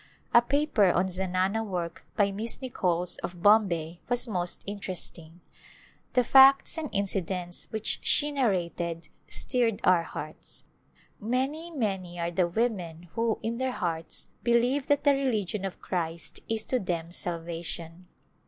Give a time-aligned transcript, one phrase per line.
[0.33, 5.41] A paper on zanana work by Miss Nichols of Bom bay was most interesting.
[6.13, 10.63] The facts and incidents which she narrated stirred our hearts.
[11.19, 16.39] Many, many are the women who, in their hearts, believe that the religion of Christ
[16.49, 18.07] is to them salvation.